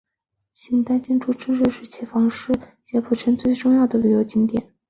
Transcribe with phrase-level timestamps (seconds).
[0.51, 2.51] 清代建筑郑氏十七房是
[2.91, 4.73] 澥浦镇最重要的旅游景点。